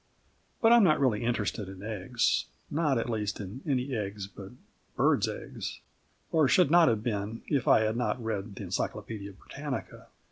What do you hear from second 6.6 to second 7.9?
not have been, if I